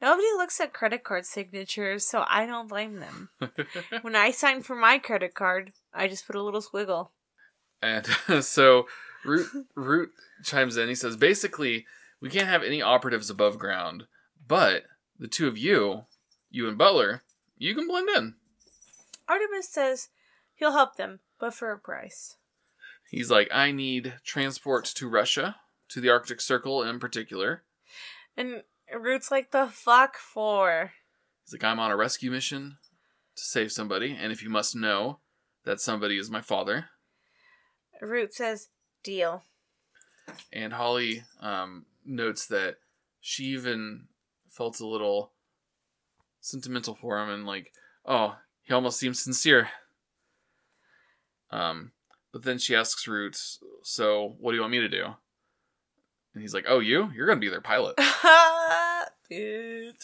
[0.00, 3.30] nobody looks at credit card signatures, so I don't blame them.
[4.02, 7.08] when I sign for my credit card, I just put a little squiggle.
[7.82, 8.06] And
[8.44, 8.86] so
[9.24, 10.10] Root Root
[10.44, 10.88] chimes in.
[10.88, 11.86] He says, basically,
[12.20, 14.06] we can't have any operatives above ground,
[14.46, 14.84] but
[15.18, 16.04] the two of you,
[16.50, 17.22] you and Butler,
[17.58, 18.34] you can blend in.
[19.28, 20.08] Artemis says
[20.54, 22.36] he'll help them, but for a price.
[23.10, 25.56] He's like, I need transport to Russia,
[25.88, 27.64] to the Arctic Circle in particular.
[28.36, 28.62] And
[28.96, 30.92] Root's like, the fuck for?
[31.44, 32.78] He's like, I'm on a rescue mission
[33.34, 35.18] to save somebody, and if you must know,
[35.64, 36.86] that somebody is my father.
[38.00, 38.68] Root says,
[39.02, 39.42] deal.
[40.52, 42.76] And Holly um, notes that
[43.20, 44.06] she even
[44.48, 45.32] felt a little
[46.40, 47.72] sentimental for him and like,
[48.06, 49.68] oh, he almost seems sincere.
[51.50, 51.90] Um,
[52.32, 53.36] but then she asks Root,
[53.82, 55.04] so what do you want me to do?
[56.34, 57.10] And he's like, oh, you?
[57.14, 57.96] You're going to be their pilot.
[59.28, 59.96] Dude.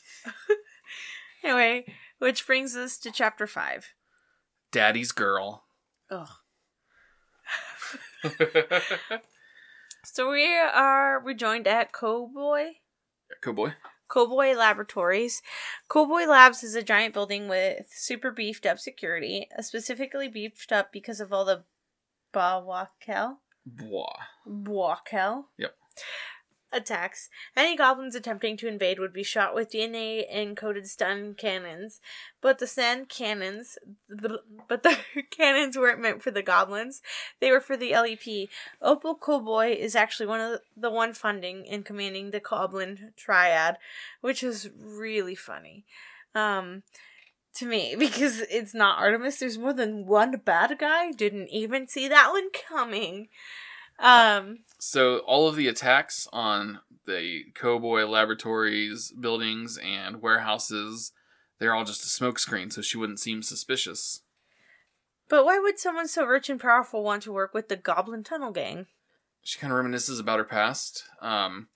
[1.45, 1.85] anyway,
[2.19, 3.93] which brings us to chapter 5.
[4.73, 5.65] Daddy's girl.
[6.11, 6.29] Ugh.
[10.13, 12.77] So we are rejoined at Koboi.
[13.43, 13.75] Koboi.
[14.09, 15.43] Koboi Laboratories.
[15.91, 21.21] Koboi Labs is a giant building with super beefed up security, specifically beefed up because
[21.21, 21.65] of all the
[22.37, 23.41] B'wa Kell.
[23.65, 24.19] Bois.
[24.47, 25.49] B'wa Kell.
[25.57, 25.75] Yep.
[26.71, 27.31] Attacks.
[27.57, 32.01] Any goblins attempting to invade would be shot with DNA encoded stun cannons,
[32.43, 33.79] but the stun cannons,
[34.69, 34.99] but the
[35.31, 37.01] cannons weren't meant for the goblins.
[37.41, 38.51] They were for the LEP.
[38.83, 43.79] Opal Koboi is actually one of the one funding and commanding the Goblin Triad,
[44.21, 45.87] which is really funny.
[46.35, 46.83] Um,
[47.57, 49.39] to me because it's not Artemis.
[49.39, 51.13] There's more than one bad guy.
[51.13, 53.29] Didn't even see that one coming.
[53.99, 61.13] Um, So all of the attacks on the Koboi Laboratories buildings and warehouses,
[61.59, 64.21] they're all just a smokescreen, so she wouldn't seem suspicious.
[65.29, 68.53] but why would someone so rich and powerful want to work with the Goblin Tunnel
[68.53, 68.87] Gang?
[69.43, 71.05] She kind of reminisces about her past.
[71.23, 71.69] Um,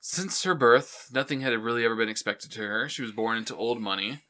[0.00, 2.88] since her birth, nothing had really ever been expected to her.
[2.88, 4.20] She was born into old money.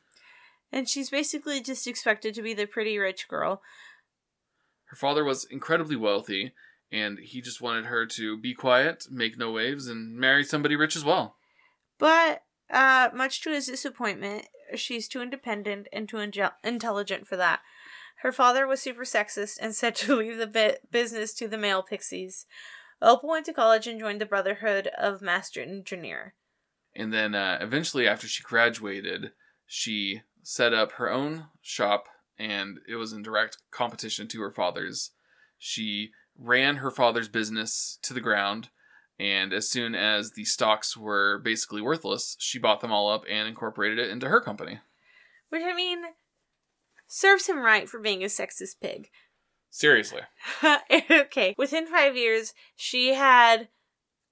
[0.76, 3.62] And she's basically just expected to be the pretty rich girl.
[4.84, 6.52] Her father was incredibly wealthy,
[6.92, 10.94] and he just wanted her to be quiet, make no waves, and marry somebody rich
[10.94, 11.36] as well.
[11.98, 17.60] But, uh, much to his disappointment, she's too independent and too inge- intelligent for that.
[18.16, 21.82] Her father was super sexist and said to leave the bi- business to the male
[21.82, 22.44] pixies.
[23.00, 26.34] Opal went to college and joined the Brotherhood of Master Engineer.
[26.94, 29.32] And then uh, eventually, after she graduated,
[29.66, 32.06] she set up her own shop,
[32.38, 35.10] and it was in direct competition to her father's.
[35.58, 38.68] She ran her father's business to the ground,
[39.18, 43.48] and as soon as the stocks were basically worthless, she bought them all up and
[43.48, 44.78] incorporated it into her company.
[45.48, 46.02] Which, I mean,
[47.08, 49.10] serves him right for being a sexist pig.
[49.70, 50.20] Seriously.
[51.10, 51.56] okay.
[51.58, 53.66] Within five years, she had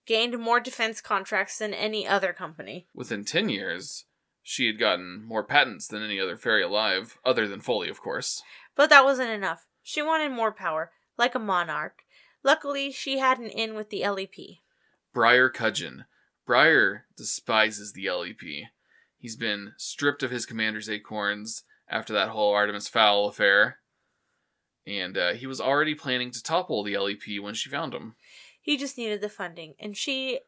[0.07, 2.87] gained more defense contracts than any other company.
[2.95, 4.05] Within 10 years,
[4.47, 8.43] she had gotten more patents than any other fairy alive, other than Foaly, of course.
[8.77, 9.67] But that wasn't enough.
[9.83, 12.03] She wanted more power, like a monarch.
[12.43, 14.59] Luckily, she had an in with the LEP.
[15.15, 16.05] Briar Cudgeon.
[16.47, 18.69] Briar despises the LEP.
[19.17, 23.79] He's been stripped of his commander's acorns after that whole Artemis Fowl affair.
[24.87, 28.17] And uh, he was already planning to topple the LEP when she found him.
[28.61, 30.41] He just needed the funding, and she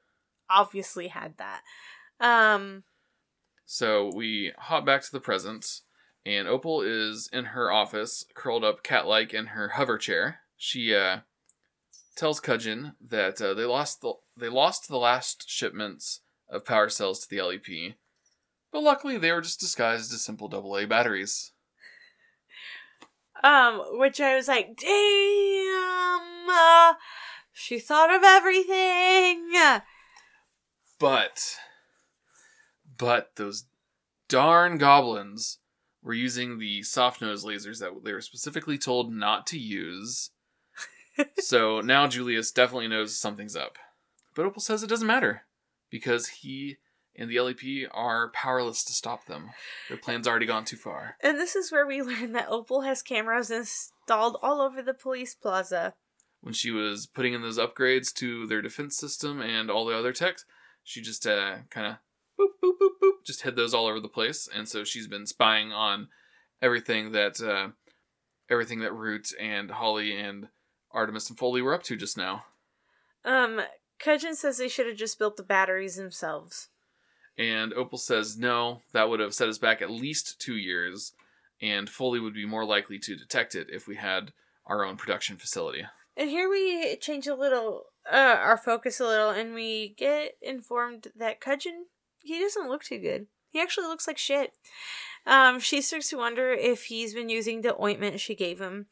[0.51, 1.63] obviously had that.
[2.21, 2.85] Um,
[3.67, 5.81] So we hop back to the present,
[6.25, 10.41] and Opal is in her office, curled up cat like in her hover chair.
[10.57, 11.19] She uh,
[12.17, 17.21] tells Cudgeon that uh, they lost the they lost the last shipments of power cells
[17.21, 17.97] to the LEP,
[18.73, 21.53] but luckily they were just disguised as simple AA batteries.
[23.43, 26.95] um, which I was like, damn, uh,
[27.53, 29.51] she thought of everything.
[30.99, 31.57] But,
[32.97, 33.65] but those
[34.29, 35.59] darn goblins
[36.03, 40.31] were using the soft nose lasers that they were specifically told not to use.
[41.39, 43.77] so now Julius definitely knows something's up.
[44.35, 45.43] But Opal says it doesn't matter
[45.91, 46.77] because he
[47.19, 49.51] and the LEP are powerless to stop them.
[49.89, 51.17] Their plan's already gone too far.
[51.23, 55.35] And this is where we learn that Opal has cameras installed all over the police
[55.35, 55.95] plaza.
[56.43, 60.13] When she was putting in those upgrades to their defense system and all the other
[60.13, 60.45] techs,
[60.85, 61.97] she just uh, kind of
[62.39, 64.49] boop, boop, boop, boop, just hid those all over the place.
[64.53, 66.09] And so she's been spying on
[66.63, 67.69] everything that uh,
[68.51, 70.49] everything that Root and Holly and
[70.93, 72.45] Artemis and Foaly were up to just now.
[73.25, 73.61] Um,
[73.99, 76.69] Cudgeon says they should have just built the batteries themselves.
[77.39, 81.13] And Opal says no, that would have set us back at least two years,
[81.61, 84.33] and Foaly would be more likely to detect it if we had
[84.65, 85.85] our own production facility.
[86.17, 91.09] And here we change a little, uh, our focus a little, and we get informed
[91.15, 91.87] that Cudgeon,
[92.27, 93.27] he doesn't look too good.
[93.51, 94.53] He actually looks like shit.
[95.27, 98.87] Um, she starts to wonder if he's been using the ointment she gave him.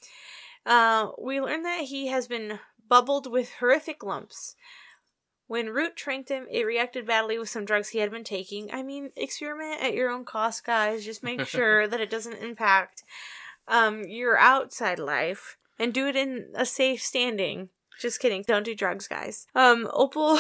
[0.66, 4.56] Uh, we learn that he has been bubbled with horrific lumps.
[5.46, 8.72] When Root tranked him, it reacted badly with some drugs he had been taking.
[8.72, 11.04] I mean, experiment at your own cost, guys.
[11.04, 13.02] Just make sure that it doesn't impact
[13.68, 17.68] um, your outside life and do it in a safe standing.
[18.04, 18.44] Just kidding.
[18.46, 19.46] Don't do drugs, guys.
[19.54, 20.38] Um, Opal.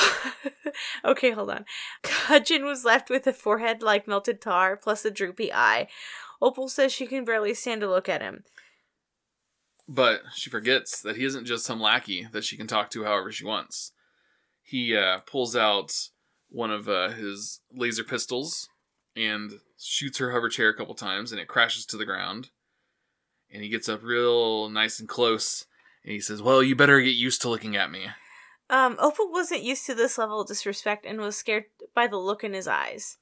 [1.06, 1.64] okay, hold on.
[2.02, 5.88] Cudgeon was left with a forehead like melted tar, plus a droopy eye.
[6.42, 8.44] Opal says she can barely stand to look at him.
[9.88, 13.32] But she forgets that he isn't just some lackey that she can talk to however
[13.32, 13.92] she wants.
[14.62, 16.10] He uh, pulls out
[16.50, 18.68] one of uh, his laser pistols
[19.16, 22.50] and shoots her hover chair a couple times, and it crashes to the ground.
[23.50, 25.64] And he gets up real nice and close,
[26.04, 28.08] and he says, "Well, you better get used to looking at me."
[28.70, 31.64] Um, Opal wasn't used to this level of disrespect and was scared
[31.94, 33.18] by the look in his eyes.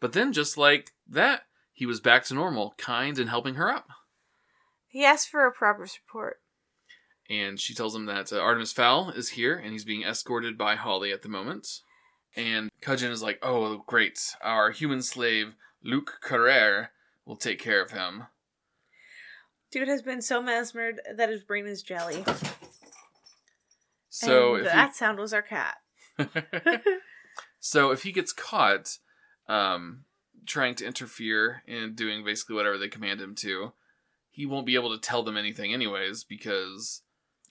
[0.00, 3.88] But then, just like that, he was back to normal, kind and helping her up.
[4.86, 6.40] He asked for a proper support.
[7.28, 10.76] and she tells him that uh, Artemis Fowl is here and he's being escorted by
[10.76, 11.80] Holly at the moment.
[12.36, 14.36] And Cudgeon is like, "Oh, great!
[14.42, 16.88] Our human slave Luc Carrère
[17.24, 18.24] will take care of him."
[19.70, 22.24] Dude has been so mesmered that his brain is jelly.
[24.08, 25.76] So and if that sound was our cat.
[27.60, 28.98] so if he gets caught,
[29.48, 30.04] um,
[30.46, 33.72] trying to interfere and doing basically whatever they command him to,
[34.30, 37.02] he won't be able to tell them anything anyways because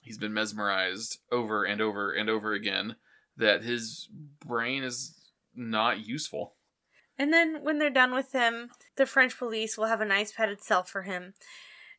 [0.01, 2.95] he's been mesmerized over and over and over again
[3.37, 4.07] that his
[4.39, 5.19] brain is
[5.55, 6.55] not useful.
[7.17, 10.61] And then when they're done with him, the French police will have a nice padded
[10.61, 11.33] cell for him.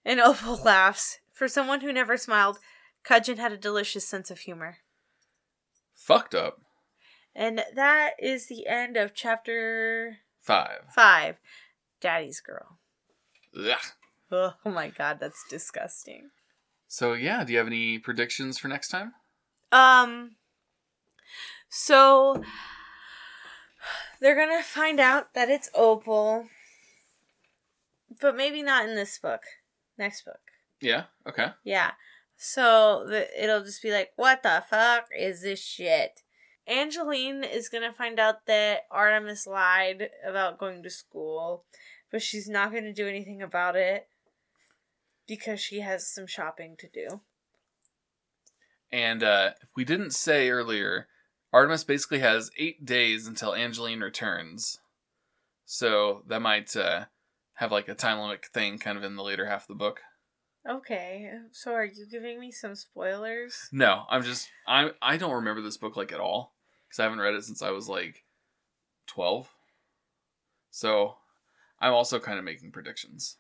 [0.07, 1.19] And Opal laughs.
[1.33, 2.59] For someone who never smiled,
[3.05, 4.79] Cudgeon had a delicious sense of humor.
[5.95, 6.63] Fucked up.
[7.35, 10.85] And that is the end of chapter Five.
[10.95, 11.37] five
[12.01, 12.79] Daddy's Girl.
[13.55, 13.77] Ugh.
[14.33, 16.31] Oh my god, that's disgusting.
[16.89, 19.13] So yeah, do you have any predictions for next time?
[19.71, 20.37] Um,
[21.69, 22.43] so
[24.21, 26.47] they're gonna find out that it's Opal,
[28.21, 29.43] but maybe not in this book.
[29.99, 30.41] Next book.
[30.81, 31.05] Yeah.
[31.27, 31.49] Okay.
[31.65, 31.93] Yeah.
[32.37, 36.23] So the, it'll just be like, what the fuck is this shit?
[36.67, 41.65] Angeline is gonna find out that Artemis lied about going to school,
[42.11, 44.09] but she's not gonna do anything about it
[45.27, 47.21] because she has some shopping to do.
[48.91, 51.09] And uh, if we didn't say earlier,
[51.53, 54.79] Artemis basically has eight days until Angeline returns.
[55.65, 57.07] So that might uh,
[57.57, 60.01] have like a time limit thing kind of in the later half of the book.
[60.69, 63.69] Okay, so are you giving me some spoilers?
[63.73, 66.55] No, I'm just I I don't remember this book like at all
[66.89, 68.25] because I haven't read it since I was like
[69.07, 69.49] twelve.
[70.71, 71.17] So
[71.81, 73.37] I'm also kind of making predictions.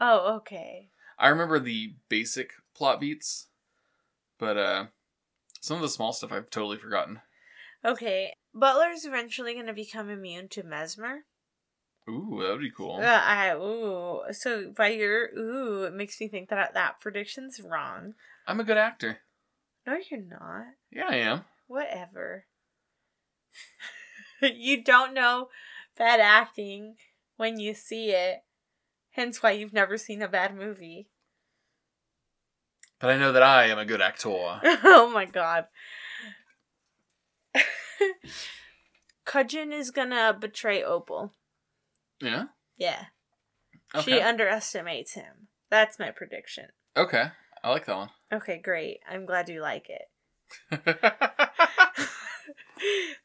[0.00, 0.90] Oh, okay.
[1.18, 3.48] I remember the basic plot beats,
[4.38, 4.86] but uh,
[5.60, 7.20] some of the small stuff I've totally forgotten.
[7.84, 8.32] Okay.
[8.54, 11.24] Butler's eventually going to become immune to mesmer.
[12.08, 12.96] Ooh, that would be cool.
[12.96, 14.22] Uh, I ooh.
[14.32, 18.14] So by your ooh, it makes me think that that prediction's wrong.
[18.46, 19.18] I'm a good actor.
[19.86, 20.66] No, you're not.
[20.90, 21.44] Yeah, I am.
[21.66, 22.46] Whatever.
[24.42, 25.48] you don't know
[25.96, 26.96] bad acting
[27.36, 28.38] when you see it.
[29.10, 31.08] Hence why you've never seen a bad movie.
[33.00, 34.28] But I know that I am a good actor.
[34.30, 35.66] oh my god.
[39.24, 41.32] Cudgeon is gonna betray Opal.
[42.20, 42.44] Yeah.
[42.76, 43.04] Yeah.
[43.94, 44.12] Okay.
[44.12, 45.48] She underestimates him.
[45.70, 46.66] That's my prediction.
[46.96, 47.24] okay.
[47.62, 48.10] I like that one.
[48.32, 49.00] Okay, great.
[49.10, 50.02] I'm glad you like it.
[50.70, 52.08] it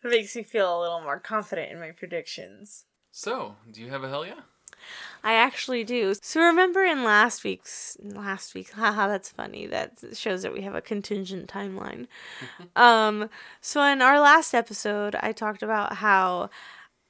[0.04, 2.86] makes me feel a little more confident in my predictions.
[3.12, 4.42] so, do you have a hell yeah?
[5.24, 6.14] I actually do.
[6.22, 9.68] So remember in last week's last week, haha, that's funny.
[9.68, 12.08] That shows that we have a contingent timeline.
[12.76, 13.30] um,
[13.62, 16.50] so in our last episode, I talked about how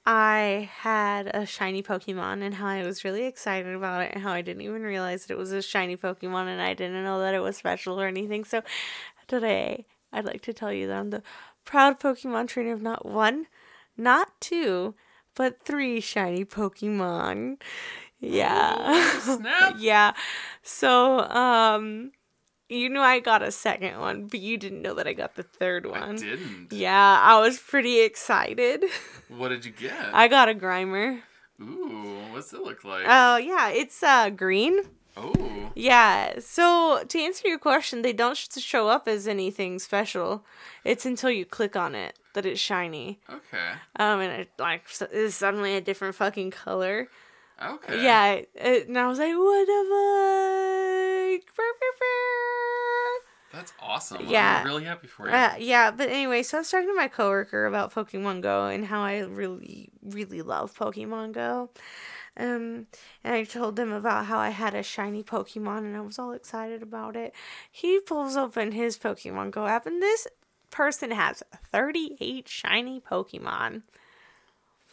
[0.06, 4.34] I had a shiny Pokemon and how I was really excited about it and how
[4.34, 7.34] I didn't even realize that it was a shiny Pokemon and I didn't know that
[7.34, 8.43] it was special or anything.
[8.43, 8.64] So
[9.28, 11.24] today, I'd like to tell you that I'm the
[11.64, 13.47] proud Pokemon trainer of not one,
[13.95, 14.95] not two,
[15.36, 17.62] but three shiny Pokemon.
[18.20, 19.20] Yeah.
[19.20, 19.76] Snap.
[19.80, 20.14] yeah.
[20.62, 22.12] So, um,
[22.70, 25.43] you knew I got a second one, but you didn't know that I got the
[25.43, 26.16] third one.
[26.16, 26.72] I didn't.
[26.72, 28.86] Yeah, I was pretty excited.
[29.30, 29.93] What did you get?
[30.14, 31.22] I got a Grimer.
[31.59, 33.05] Ooh, what's it look like?
[33.07, 34.80] Oh, yeah, it's uh green.
[35.18, 35.72] oh.
[35.76, 36.39] Yeah.
[36.39, 40.45] So, to answer your question, they don't sh- show up as anything special.
[40.84, 43.20] It's until you click on it that it's shiny.
[43.28, 43.72] Okay.
[43.95, 47.07] Um, and it like is suddenly a different fucking color.
[47.62, 48.04] Okay.
[48.04, 51.54] Yeah, it, and I was like, what the fuck?
[53.54, 54.28] That's awesome.
[54.28, 54.62] Yeah.
[54.62, 55.34] I'm really happy for you.
[55.34, 58.84] Uh, yeah, but anyway, so I was talking to my coworker about Pokemon Go and
[58.86, 61.70] how I really, really love Pokemon Go.
[62.36, 62.88] Um,
[63.24, 66.32] and I told them about how I had a shiny Pokemon and I was all
[66.32, 67.36] excited about it.
[67.72, 70.26] He pulls open his Pokemon Go app and this
[70.72, 73.84] person has 38 shiny Pokemon.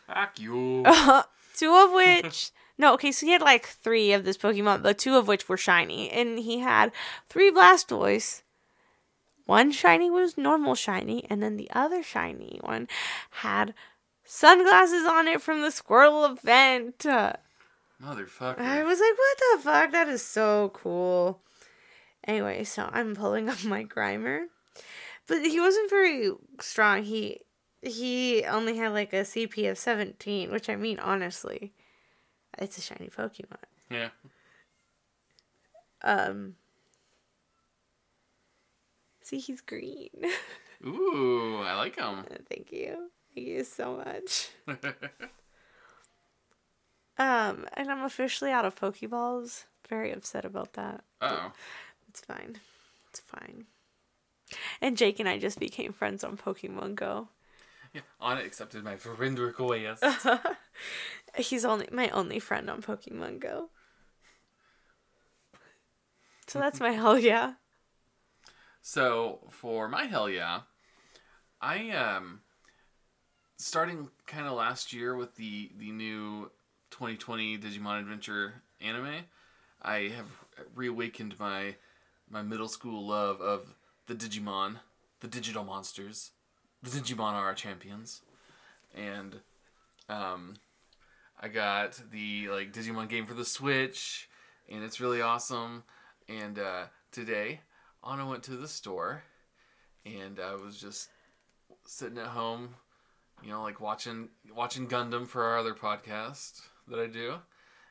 [0.06, 0.84] Fuck you.
[1.60, 5.16] two of which no okay so he had like three of this pokemon but two
[5.16, 6.90] of which were shiny and he had
[7.28, 8.42] three blastoise.
[9.44, 12.88] One shiny was normal shiny and then the other shiny one
[13.30, 13.74] had
[14.24, 16.98] sunglasses on it from the squirrel event.
[16.98, 18.58] Motherfucker.
[18.58, 19.92] i was like what the fuck?
[19.92, 21.40] That is so cool.
[22.26, 24.44] Anyway so i'm pulling up my grimer.
[25.26, 27.02] But he wasn't very strong.
[27.02, 27.42] He
[27.82, 31.72] he only had like a CP of 17, which I mean, honestly,
[32.58, 33.56] it's a shiny Pokemon.
[33.90, 34.08] yeah.
[36.02, 36.54] Um,
[39.22, 40.10] see, he's green.
[40.86, 42.24] Ooh, I like him.
[42.48, 43.10] Thank you.
[43.34, 44.50] Thank you so much.
[47.18, 49.64] Um, and I'm officially out of Pokeballs.
[49.86, 51.04] Very upset about that.
[51.20, 51.52] oh.
[52.08, 52.60] It's fine.
[53.10, 53.66] It's fine.
[54.80, 57.28] And Jake and I just became friends on Pokemon Go.
[57.94, 58.02] Yeah.
[58.22, 60.04] Anna accepted my friend request.
[61.36, 63.70] He's only my only friend on Pokemon Go.
[66.46, 67.54] So that's my hell yeah.
[68.80, 70.60] So for my hell yeah,
[71.60, 72.40] I um
[73.56, 76.50] starting kind of last year with the the new
[76.90, 79.24] 2020 Digimon Adventure anime,
[79.82, 80.26] I have
[80.74, 81.76] reawakened my
[82.28, 83.74] my middle school love of
[84.06, 84.76] the Digimon,
[85.20, 86.30] the digital monsters.
[86.82, 88.22] The Digimon are our champions,
[88.94, 89.36] and
[90.08, 90.54] um,
[91.38, 94.30] I got the like Digimon game for the Switch,
[94.66, 95.82] and it's really awesome.
[96.28, 97.60] And uh, today,
[98.08, 99.24] Anna went to the store,
[100.06, 101.10] and I was just
[101.84, 102.70] sitting at home,
[103.42, 107.34] you know, like watching watching Gundam for our other podcast that I do,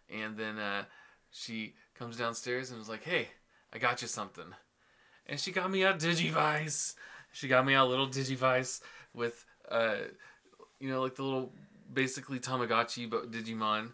[0.10, 0.86] and then uh,
[1.30, 3.28] she comes downstairs and was like, "Hey,
[3.72, 4.56] I got you something,"
[5.28, 6.96] and she got me a Digivice.
[7.32, 8.82] She got me a little Digivice
[9.14, 9.96] with, uh,
[10.80, 11.54] you know, like the little
[11.92, 13.92] basically Tamagotchi but Digimon,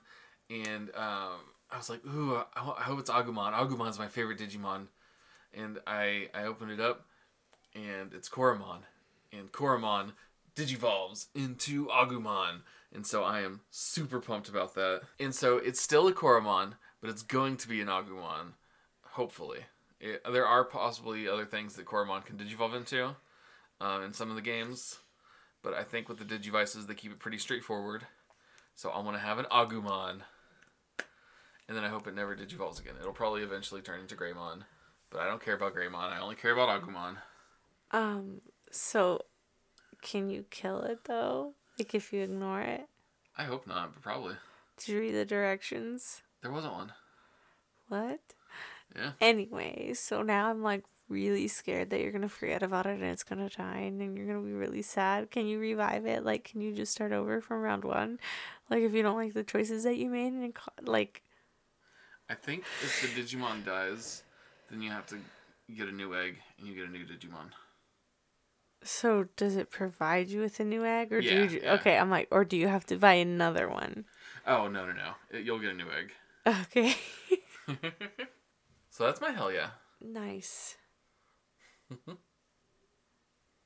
[0.50, 1.40] and um,
[1.72, 3.54] I was like, "Ooh, I, I hope it's Agumon.
[3.54, 4.88] Agumon's my favorite Digimon."
[5.54, 7.06] And I I opened it up,
[7.74, 8.80] and it's Koromon,
[9.32, 10.12] and Koromon
[10.56, 12.62] digivolves into Agumon,
[12.94, 15.02] and so I am super pumped about that.
[15.20, 18.54] And so it's still a Koromon, but it's going to be an Agumon,
[19.02, 19.60] hopefully.
[20.00, 23.16] It, there are possibly other things that Koromon can digivolve into,
[23.82, 25.00] um, in some of the games,
[25.64, 28.08] but I think with the Digivices they keep it pretty straightforward.
[28.76, 30.22] So I want to have an Agumon,
[31.68, 32.96] and then I hope it never digivolves again.
[33.00, 34.64] It'll probably eventually turn into Greymon,
[35.10, 36.12] but I don't care about Greymon.
[36.12, 37.18] I only care about Agumon.
[37.92, 39.22] Um, so
[40.02, 41.54] can you kill it though?
[41.80, 42.88] Like if you ignore it?
[43.38, 44.36] I hope not, but probably.
[44.78, 46.22] Did you read the directions?
[46.42, 46.92] There wasn't one.
[47.88, 48.20] What?
[48.96, 49.12] Yeah.
[49.22, 53.24] Anyway, so now I'm like really scared that you're gonna forget about it and it's
[53.24, 55.30] gonna die and then you're gonna be really sad.
[55.32, 56.24] Can you revive it?
[56.26, 58.20] Like, can you just start over from round one?
[58.70, 61.22] Like, if you don't like the choices that you made and like,
[62.30, 64.24] I think if the Digimon dies,
[64.72, 65.18] then you have to
[65.76, 67.52] get a new egg and you get a new Digimon.
[68.84, 71.60] so does it provide you with a new egg or do you?
[71.64, 71.74] yeah.
[71.74, 74.06] Okay, I'm like, or do you have to buy another one?
[74.46, 75.12] Oh no no no!
[75.32, 76.12] It- You'll get a new egg.
[76.48, 76.96] Okay.
[78.90, 79.70] so that's my hell yeah.
[80.02, 80.78] Nice.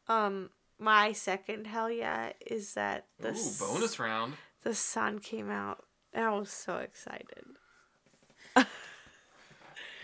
[0.08, 0.50] um,
[0.80, 4.34] my second hell yeah is that the Ooh, s- bonus round.
[4.64, 5.86] the sun came out.
[6.16, 7.44] I was so excited.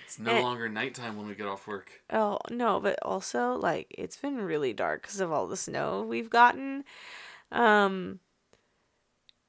[0.04, 0.42] It's no Eh.
[0.42, 2.04] longer nighttime when we get off work.
[2.12, 6.30] Oh no, but also like it's been really dark because of all the snow we've
[6.30, 6.84] gotten.
[7.52, 8.20] Um.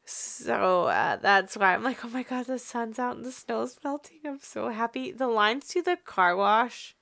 [0.08, 3.76] So uh, that's why I'm like, oh my god, the sun's out and the snow's
[3.84, 4.20] melting.
[4.24, 5.10] I'm so happy.
[5.12, 6.96] The lines to the car wash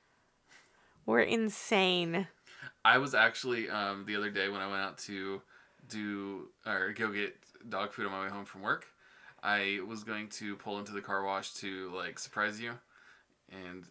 [1.07, 2.27] were insane.
[2.85, 5.43] I was actually um, the other day when I went out to
[5.89, 7.37] do or go get
[7.69, 8.87] dog food on my way home from work.
[9.43, 12.73] I was going to pull into the car wash to like surprise you,
[13.51, 13.85] and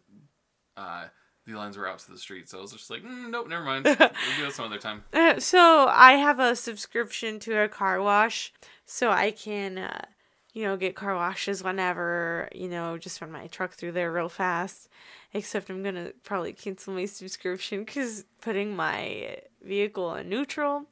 [0.75, 1.05] uh,
[1.45, 2.49] the lines were out to the street.
[2.49, 3.85] So I was just like, mm, nope, never mind.
[3.85, 3.97] We'll
[4.37, 5.03] do it some other time.
[5.13, 8.53] Uh, so I have a subscription to a car wash,
[8.85, 10.05] so I can, uh,
[10.53, 14.29] you know, get car washes whenever, you know, just run my truck through there real
[14.29, 14.89] fast.
[15.33, 20.85] Except I'm gonna probably cancel my subscription because putting my vehicle in neutral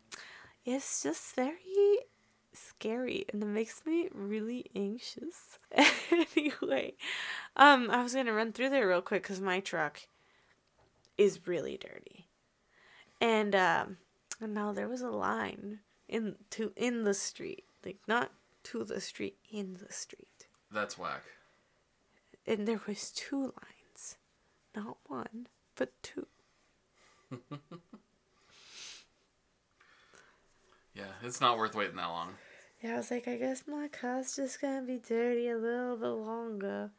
[0.65, 1.99] is just very
[2.53, 5.59] scary and it makes me really anxious.
[6.11, 6.93] anyway,
[7.55, 10.01] um, I was gonna run through there real quick because my truck
[11.17, 12.27] is really dirty
[13.21, 13.97] and um
[14.41, 18.31] and now there was a line in to in the street like not
[18.63, 20.47] to the street in the street.
[20.71, 21.23] That's whack.
[22.47, 24.17] and there was two lines.
[24.75, 26.27] Not one but two.
[30.93, 32.33] Yeah, it's not worth waiting that long.
[32.83, 36.07] yeah i was like i guess my car's just gonna be dirty a little bit
[36.07, 36.91] longer.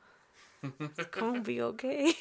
[0.81, 2.15] It's gonna be okay.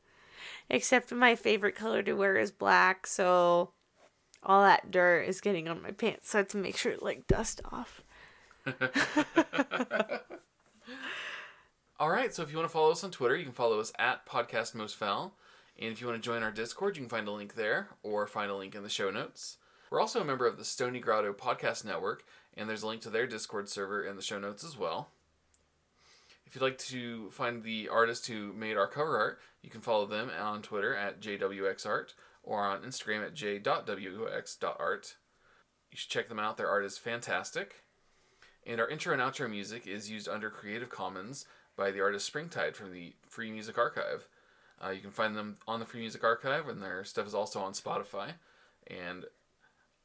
[0.70, 3.70] Except my favorite color to wear is black so
[4.42, 7.04] all that dirt is getting on my pants so i have to make sure to
[7.04, 8.02] like dust off
[11.98, 13.92] All right, so if you want to follow us on Twitter, you can follow us
[13.98, 15.34] at Podcast Most Fowl.
[15.78, 18.26] And if you want to join our Discord, you can find a link there or
[18.26, 19.58] find a link in the show notes.
[19.90, 22.24] We're also a member of the Stony Grotto Podcast Network,
[22.56, 25.10] and there's a link to their Discord server in the show notes as well.
[26.44, 30.06] If you'd like to find the artist who made our cover art, you can follow
[30.06, 35.16] them on Twitter at JWXArt or on Instagram at j.wx.art.
[35.90, 37.85] You should check them out, their art is fantastic.
[38.66, 41.46] And our intro and outro music is used under Creative Commons
[41.76, 44.26] by the artist Springtide from the Free Music Archive.
[44.84, 47.60] Uh, you can find them on the Free Music Archive, and their stuff is also
[47.60, 48.32] on Spotify.
[48.88, 49.24] And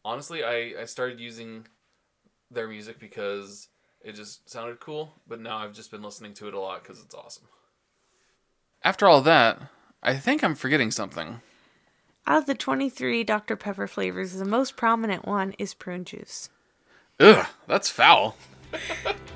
[0.05, 1.65] honestly, I, I started using
[2.51, 3.67] their music because
[4.03, 7.01] it just sounded cool, but now I've just been listening to it a lot because
[7.01, 7.47] it's awesome.
[8.83, 9.59] After all that,
[10.03, 11.41] I think I'm forgetting something.
[12.27, 13.55] Out of the 23 Dr.
[13.55, 16.49] Pepper flavors, the most prominent one is prune juice.
[17.19, 18.35] Ugh, that's foul.